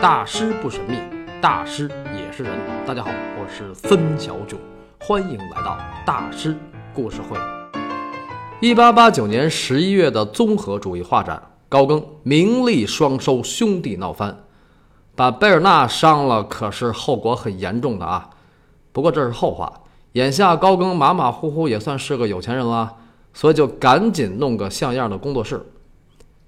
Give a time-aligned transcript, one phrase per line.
[0.00, 0.96] 大师不神秘，
[1.40, 2.52] 大师也是人。
[2.86, 4.56] 大家好，我是孙小九，
[5.00, 5.76] 欢迎来到
[6.06, 6.56] 大师
[6.94, 7.36] 故事会。
[8.60, 14.44] 一八八九年十一月的综合主义画展，高更名利双收，兄弟闹翻，
[15.16, 18.30] 把贝尔纳伤了，可是后果很严重的啊。
[18.92, 19.80] 不过这是后话，
[20.12, 22.94] 眼下高更马马虎虎也算是个有钱人了，
[23.34, 25.60] 所以就赶紧弄个像样的工作室。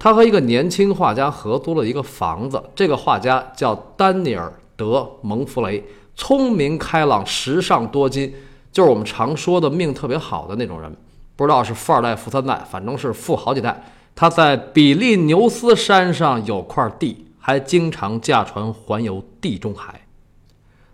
[0.00, 2.60] 他和一个年轻画家合租了一个房子。
[2.74, 5.84] 这个画家叫丹尼尔·德·蒙弗雷，
[6.16, 8.34] 聪明开朗、时尚多金，
[8.72, 10.90] 就是我们常说的命特别好的那种人。
[11.36, 13.84] 不知道是富二代、富三代，反正是富好几代。
[14.14, 20.00] 他在比利牛斯山上有块地，还经常驾船环游地中海。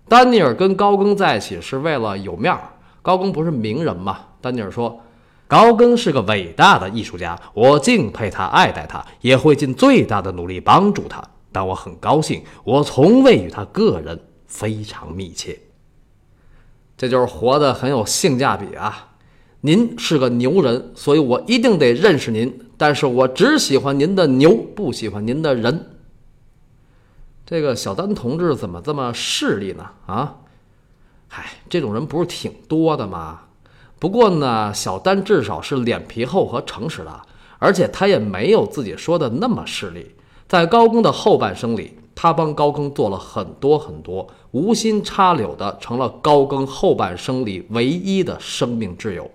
[0.08, 2.60] 丹尼尔跟高更在一起是为了有面儿。
[3.02, 4.18] 高更不是名人嘛？
[4.40, 5.00] 丹尼尔说。
[5.48, 11.22] 高更是个伟大的艺术家，我敬佩他，爱戴他，也会尽最大的努力帮助他。
[11.52, 15.58] 但我很高兴，我从未与他个人非常密切。
[16.96, 19.14] 这就是活得很有性价比啊！
[19.60, 22.60] 您是个牛人，所以我一定得认识您。
[22.76, 25.96] 但是我只喜欢您的牛，不喜欢您的人。
[27.46, 29.90] 这个小丹同志怎么这么势利呢？
[30.06, 30.36] 啊，
[31.28, 33.42] 嗨，这种人不是挺多的吗？
[33.98, 37.22] 不过呢，小丹至少是脸皮厚和诚实的，
[37.58, 40.14] 而且他也没有自己说的那么势利。
[40.46, 49.30] 在高更的后半生里，他帮高更做了很多很多，无心插柳的成了高更后半生里唯一的生命挚友。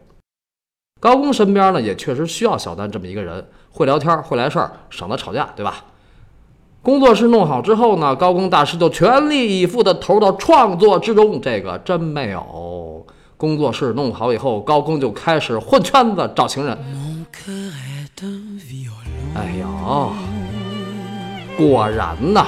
[1.00, 5.86] 高更身边呢，也确实需要小丹这么一个人，会聊天，会来事儿，省得吵架，对吧？
[6.84, 13.06] 工作室弄好之后呢，高更大师就全力以赴地投入到创作之中，这个真没有。
[13.42, 16.78] 工作室弄好以后，高更就开始混圈子找情人。
[19.34, 20.14] 哎呦，
[21.58, 22.46] 果然呐，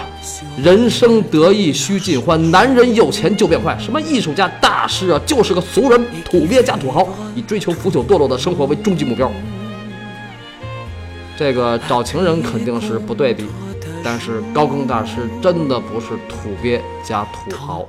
[0.56, 3.76] 人生得意须尽欢，男人有钱就变坏。
[3.80, 9.32] 什么艺术家大师啊，就是个俗人，土鳖加土豪，以追求腐朽堕落的生活为终极目标。
[11.36, 13.44] 这个找情人肯定是不对的，
[14.04, 17.84] 但是高更大师真的不是土鳖加土豪。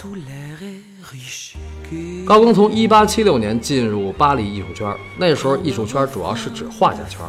[2.25, 7.21] 高更从1876年进入巴黎艺术圈，那时候艺术圈主要是指画家圈。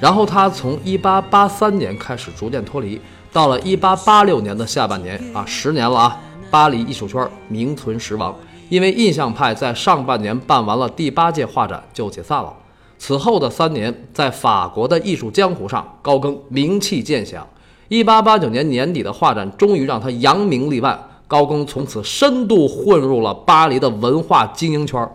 [0.00, 3.00] 然后他从1883年开始逐渐脱离，
[3.32, 8.36] 到了1886年的下半年啊，十年了啊，巴黎艺术圈名存实亡，
[8.68, 12.52] 因为印象派在上半年办完了第八届画展就解散了。
[12.98, 17.46] 此后的三年，在法国的艺术江湖上，高更名气渐响。
[17.88, 20.98] 1889年年底的画展终于让他扬名立万。
[21.26, 25.08] 高更从此深度混入了巴黎的文化精英圈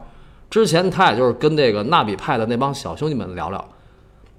[0.50, 3.66] 之前他也就是跟这个纳比派的那帮小兄弟们聊聊。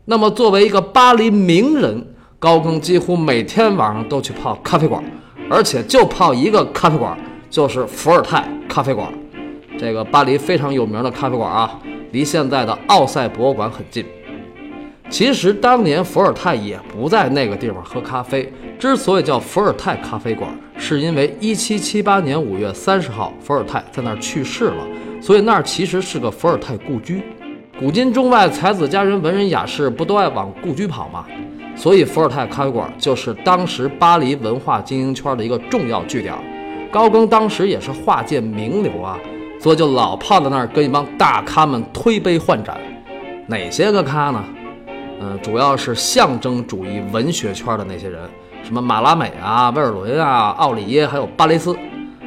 [0.04, 2.06] 那么作为一个巴黎名人，
[2.38, 5.02] 高更几乎每天晚上都去泡咖啡馆，
[5.48, 7.18] 而且就泡一个咖啡馆，
[7.48, 9.10] 就是伏尔泰咖啡馆。
[9.78, 11.78] 这个巴黎非常有名的咖啡馆啊，
[12.10, 14.04] 离现在的奥赛博物馆很近。
[15.12, 18.50] 其实当年伏尔泰也不在那个地方喝咖啡。
[18.78, 24.86] 之所以叫伏尔泰咖啡馆，是因为1778年5月30号，伏尔泰在那儿去世了，
[25.20, 27.22] 所以那儿其实是个伏尔泰故居。
[27.78, 31.26] 古今中外才子佳人、文人雅士不都爱往故居跑吗？
[31.76, 36.34] 所以伏尔泰咖啡馆就是当时巴黎文化精英圈的一个重要据点。
[36.90, 39.18] 高更当时也是画界名流啊，
[39.60, 42.80] 所以就老泡在那儿跟一帮大咖们推杯换盏。
[43.46, 44.42] 哪些个咖呢？
[45.22, 48.28] 嗯，主要是象征主义文学圈的那些人，
[48.64, 51.76] 什么马拉美啊、威尔伦啊、奥里耶，还有巴雷斯。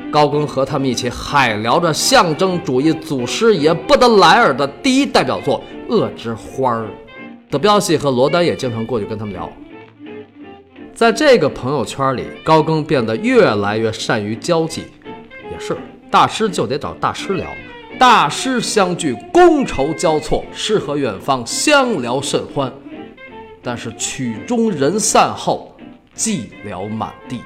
[0.09, 5.61] 高更和他们一起海聊着象征主义祖师爷布德莱尔的第一代表作
[5.93, 6.83] 《恶之花儿》。
[7.49, 9.49] 德彪西和罗丹也经常过去跟他们聊。
[10.93, 14.83] 在这个朋友圈里，高更变得越来越善于交际。
[15.51, 15.75] 也是，
[16.09, 17.45] 大师就得找大师聊。
[17.99, 22.71] 大师相聚，觥筹交错，诗和远方，相聊甚欢。
[23.65, 25.75] 但是曲终人散后，
[26.15, 27.41] 寂寥满地。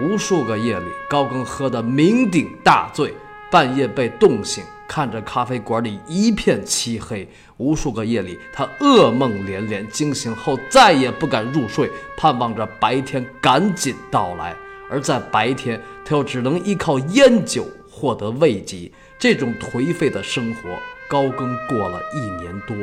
[0.00, 3.14] 无数个夜里，高更喝得酩酊大醉，
[3.48, 7.28] 半夜被冻醒，看着咖啡馆里一片漆黑。
[7.58, 14.52] 无数个夜里，他噩梦连连，惊醒后再也不敢入睡，盼望着白天赶紧到来。
[14.90, 18.90] 而在白天，他又只能依靠烟酒获得慰藉。
[19.16, 20.76] 这种颓废的生活，
[21.08, 22.74] 高更过了一年多。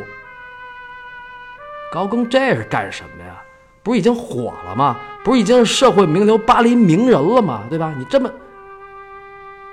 [1.91, 3.41] 高更这是干什么呀？
[3.83, 4.97] 不是已经火了吗？
[5.23, 7.63] 不是已经是社会名流、巴黎名人了吗？
[7.69, 7.93] 对吧？
[7.97, 8.29] 你这么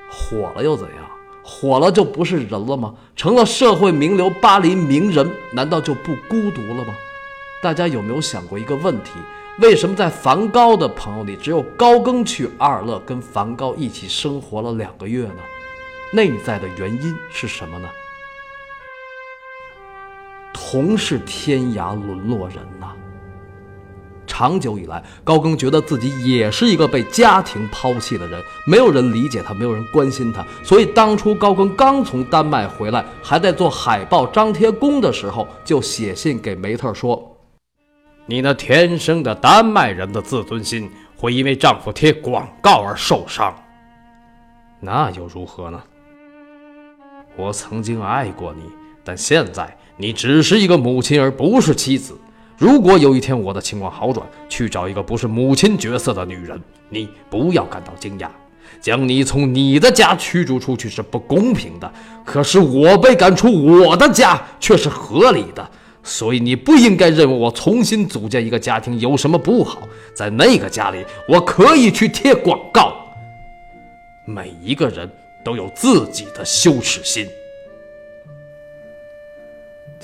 [0.08, 1.04] 火了又怎样？
[1.42, 2.94] 火了就不是人了吗？
[3.16, 6.94] 成了社会名流、巴黎名人，难道就不孤独了吗？
[7.62, 9.10] 大家有没有想过一个问题？
[9.60, 15.40] 为什么在梵高的朋友里，只有高更去阿尔勒跟梵高一起生活了两个月呢？
[16.12, 17.88] 内在的原因是什么呢？
[20.74, 22.88] 同是天涯沦落人呐。
[24.26, 30.44] 长久以来，高更觉得自己也是一个被家庭抛弃的人，没有人理解他，没有人关心他。
[30.64, 37.36] 所以当初高更刚从丹麦回来，还在做海报张贴工的时候，就写信给梅特说
[38.26, 43.54] ：“你那天生的丹麦人的自尊心会因为丈夫贴广告而受伤，
[44.80, 45.80] 那又如何呢？
[47.36, 48.64] 我曾经爱过你，
[49.04, 52.18] 但现在你只是一个母亲，而不是妻子。”
[52.56, 58.28] 如果有一天我的情况好转，去找一个不是母亲角色的女人，你不要感到惊讶。
[58.80, 61.92] 将你从你的家驱逐出去是不公平的，
[62.24, 65.68] 可是我被赶出我的家却是合理的。
[66.02, 69.88] 所以你不应该认为我重新组建一个家庭有什么不好。
[70.14, 72.94] 在那个家里，我可以去贴广告。
[74.26, 75.10] 每一个人
[75.42, 77.26] 都有自己的羞耻心。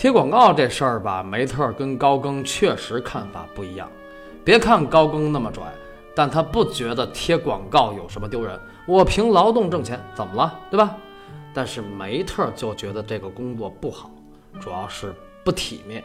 [0.01, 3.87] 贴广告这事儿吧，梅特跟高更确实看法不一样。
[4.43, 5.63] 别看高更那么拽，
[6.15, 8.59] 但他不觉得贴广告有什么丢人。
[8.87, 10.97] 我凭劳动挣钱，怎么了，对吧？
[11.53, 14.11] 但是梅特就觉得这个工作不好，
[14.59, 15.15] 主要是
[15.45, 16.03] 不体面。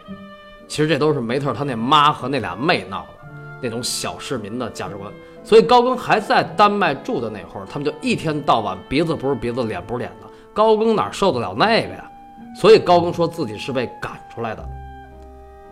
[0.68, 3.30] 其实这都是梅特他那妈和那俩妹闹的，
[3.64, 5.10] 那种小市民的价值观。
[5.42, 10.28] 所以高更还在丹麦住的那会儿，他们就一天到晚鼻子不是鼻子，脸不是脸的。
[10.54, 12.12] 高更哪受得了那个呀？
[12.56, 14.66] 所以高更说自己是被赶出来的。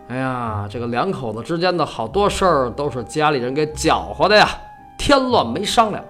[0.08, 4.46] 哎呀，这个两口子之间的好多事儿都是家里人给搅和的呀，
[4.98, 6.04] 添乱没商量。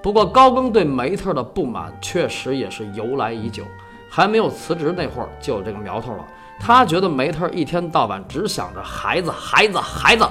[0.00, 3.64] 不过高更对梅特的不满确实也是由来已久，
[4.08, 6.24] 还没有辞职那会儿就有这个苗头了。
[6.60, 10.24] 他觉得梅特一天到晚只想着孩子，孩子，孩子。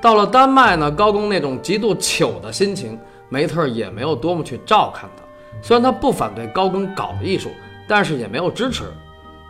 [0.00, 2.98] 到了丹麦呢，高更那种极度糗的心情，
[3.28, 5.22] 梅特也没有多么去照看他。
[5.62, 7.50] 虽然他不反对高更搞艺术，
[7.86, 8.84] 但是也没有支持。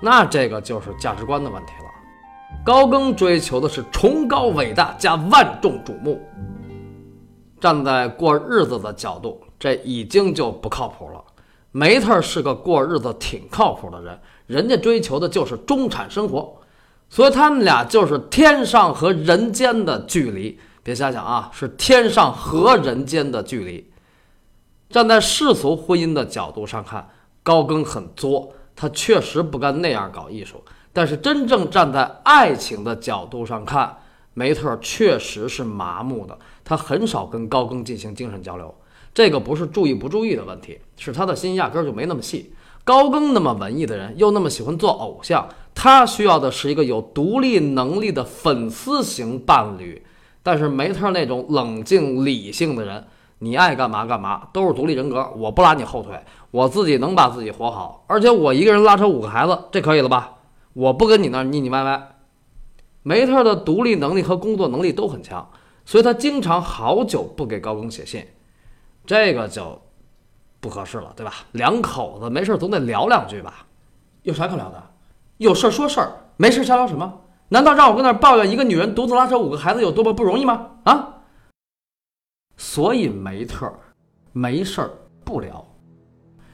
[0.02, 1.88] 那这个就是价值观的问题了。
[2.64, 6.20] 高更追求的是崇高伟大加万众瞩目，
[7.60, 11.22] 站在过日子的角度，这已经就不靠谱了。
[11.70, 16.60] 梅特是个过日子挺靠谱的人，人家追求的就是中产生活，
[17.08, 20.58] 所以他们俩就是天上和人间的距离。
[20.82, 23.88] 别瞎想啊，是天上和人间的距离。
[24.90, 27.08] 站在世俗婚姻的角度上看，
[27.43, 28.52] 高更很作。
[28.75, 33.99] 他确实不该那样搞艺术，但是真正站在爱情的角度上看，
[34.35, 36.39] 梅特确实是麻木的。
[36.65, 38.75] 他很少跟高更进行精神交流，
[39.13, 42.53] 这个不是注意不注意的问题，是他的心压根就没那么细。
[42.85, 50.03] 高更那么文艺的人，又那么喜欢做偶像，他需要的是一个有独立能力的粉丝型伴侣。
[50.43, 53.07] 但是梅特那种冷静理性的人。
[53.43, 60.35] 你爱干嘛干嘛，都是独立人格，我不拉你后腿，我自己能把自己活好，而且我一个人拉扯五个孩子，这可以了吧？
[60.75, 62.09] 我不跟你那腻腻歪歪。
[63.03, 65.50] 梅特的独立能力和工作能力都很强，
[65.85, 68.25] 所以他经常好久不给高更写信，
[69.05, 69.83] 这个就
[70.61, 71.33] 不合适了，对吧？
[71.50, 73.67] 两口子没事总得聊两句吧？
[74.23, 74.81] 有啥可聊的？
[75.38, 77.12] 有事说事儿，没事瞎聊什么？
[77.49, 80.69] 难道让我跟那抱怨一个女人独自拉扯五个孩子有多么不容易吗？
[80.85, 81.12] 啊？
[82.64, 83.71] 所以梅特
[84.33, 84.90] 没事儿
[85.25, 85.66] 不聊，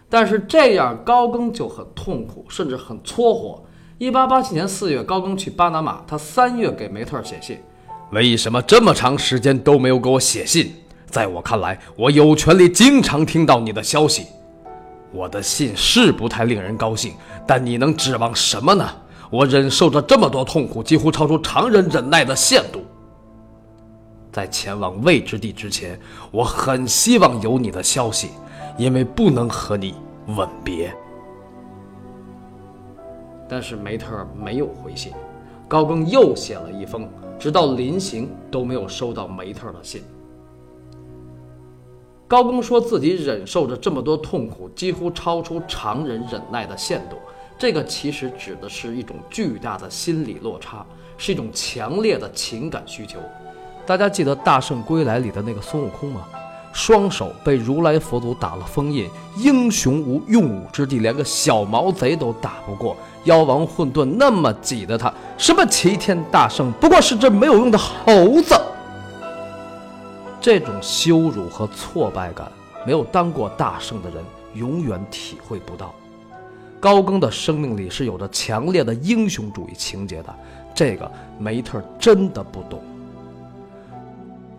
[0.08, 3.62] 但是这样高更就很痛苦，甚至很搓火。
[3.98, 7.60] 一八八七年四月，高更去巴拿马，他三月给梅特写信，
[8.10, 10.72] 为什么这么长时间都没有给我写信？
[11.04, 14.28] 在我看来，我有权利经常听到你的消息。
[15.12, 17.12] 我的信是不太令人高兴，
[17.46, 18.88] 但你能指望什么呢？
[19.30, 22.82] 我忍受着这么多痛苦，几乎超出常人忍耐的限度。
[24.38, 25.98] 在前往未知地之前，
[26.30, 28.28] 我很希望有你的消息，
[28.76, 29.96] 因为不能和你
[30.28, 30.94] 吻别。
[33.48, 35.12] 但是梅特尔没有回信，
[35.66, 40.04] 高更又写了一封，直到临行都没有收到梅特尔的信。
[42.28, 47.16] 高更说自己忍受着这么多痛苦，几乎超出常人忍耐的限度。
[47.58, 53.18] 这个其实指的是一种巨大的心理落差，是一种强烈的情感需求。
[53.88, 56.28] 大家记得《大圣归来》里的那个孙悟空吗？
[56.74, 62.94] 双手被如来佛祖打了封印，英雄无用武之地，连个小毛贼都打不过。
[63.24, 68.54] 妖王混沌那么挤得他，什么齐天大圣，不过是只没有用的猴子。
[70.38, 72.52] 这种羞辱和挫败感，
[72.84, 75.94] 没有当过大圣的人永远体会不到。
[76.78, 80.34] 高更的生命里是有着强烈的英雄主义情节的，
[80.74, 82.82] 这个梅特真的不懂。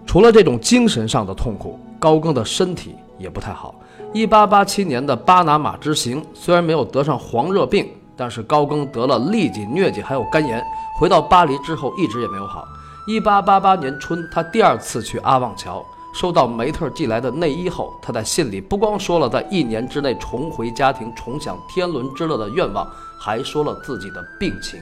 [0.10, 3.76] 除了这种精神上的痛苦，高更的身体也不太好。
[4.12, 7.88] 一八八七年的巴拿马之行，虽然没有得上黄热病，
[8.18, 10.66] 但是高更得了痢疾、疟疾，还有肝炎。
[11.00, 12.68] 回到巴黎之后，一直也没有好。
[13.06, 15.86] 一八八八年春，他第二次去阿旺桥，
[16.16, 24.82] 收到梅特寄来的内衣后，他在信里不光说了在一年之内重回家庭、重享天伦之乐的愿望，还说了自己的病情。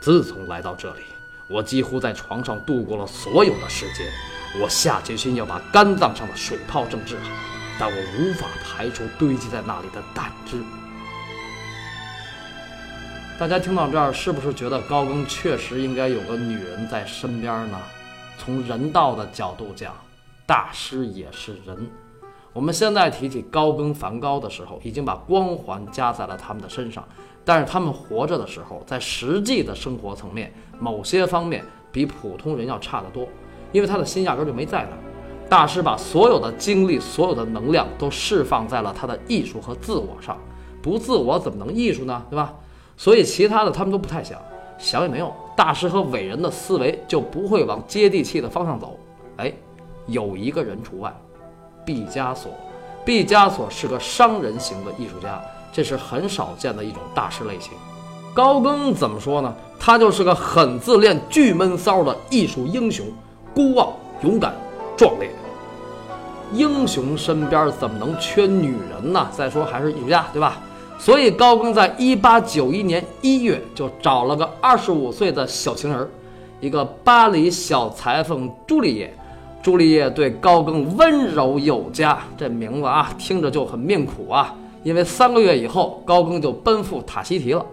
[0.00, 1.02] 自从来到这里，
[1.48, 4.06] 我几乎在床上度过了所有的时间。
[4.60, 7.30] 我下决心要把肝脏上的水泡症治好。
[7.78, 10.60] 但我无法排除堆积在那里的胆汁。
[13.38, 17.78] 大家听到这儿，是不是觉得高更确实应该有个女人在身边呢？
[18.36, 19.94] 从人道的角度讲，
[20.44, 21.88] 大师也是人。
[22.52, 27.06] 我们现在提起高更、梵高的时候，已经把光环加在了他们的身上。
[27.48, 33.26] 但是他们活着的时候，在实际的生活层面，某些方面比普通人要差得多，
[33.72, 34.98] 因为他的心压根就没在那儿。
[35.48, 40.36] 大师把所有的精力、所有的能量都释放在了他的艺术和自我上，
[40.82, 42.22] 不自我怎么能艺术呢？
[42.28, 42.52] 对吧？
[42.98, 44.38] 所以其他的他们都不太想，
[44.76, 45.32] 想也没用。
[45.56, 49.00] 大师和伟人的思维就不会往接地气的方向走。
[49.38, 49.50] 哎，
[50.06, 51.10] 有一个人除外，
[51.86, 52.52] 毕加索。
[53.06, 57.72] 毕加索是个商人型的艺术家，这是很少见的一种大师类型。
[58.34, 59.54] 高更怎么说呢？
[59.80, 63.06] 他就是个很自恋、巨闷骚的艺术英雄，
[63.54, 64.52] 孤傲、勇敢。
[64.96, 65.30] 壮烈
[66.52, 69.28] 英雄身边怎么能缺女人呢？
[69.30, 70.58] 再说还是艺术家，对吧？
[70.98, 76.10] 所以高更在一八九一年一月就找了个二十五岁的小情人，
[76.60, 79.14] 一个巴黎小裁缝朱丽叶。
[79.62, 84.52] 朱丽叶对高更温柔有加，这名字啊听着就很命苦啊。
[84.82, 87.64] 因为三个月以后，高更就奔赴塔希提了。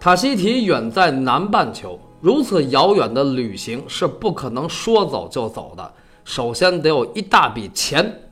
[0.00, 1.98] 塔希提远在南半球。
[2.20, 5.94] 如此遥远的旅行是不可能说走就走的，
[6.24, 8.22] 首先得有一大笔钱。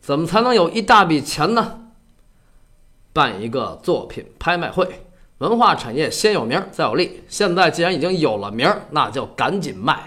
[0.00, 1.80] 怎么才能有一大笔钱呢？
[3.12, 4.86] 办一个作品拍卖会，
[5.38, 7.22] 文化产业先有名再有利。
[7.26, 10.04] 现在既然已经有了名，那就赶紧卖。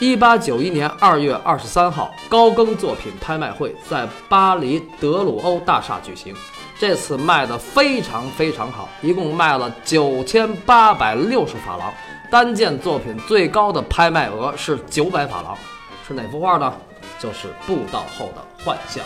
[0.00, 6.32] 一八九一年二月二十三号，高更作品拍卖会在巴黎德鲁欧大厦举行。
[6.78, 11.92] 这次卖的非常非常好，一共卖了九千八百六十法郎。
[12.30, 15.58] 单件作品最高的拍卖额是九百法郎，
[16.06, 16.72] 是哪幅画呢？
[17.18, 19.02] 就是布道后的幻象。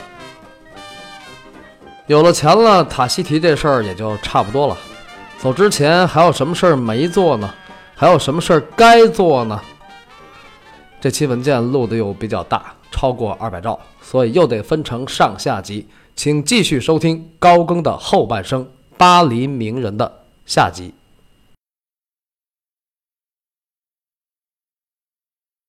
[2.07, 4.77] 有了钱了，塔希提这事儿也就差不多了。
[5.39, 7.49] 走之前还有什么事儿没做呢？
[7.97, 9.59] 还有什么事儿该做呢？
[11.03, 18.65] 这期文件录的又比较大，超过二百兆，所以又得分成上下集，请继续收听高更的后半生
[18.97, 20.95] 《巴黎名人》的下集。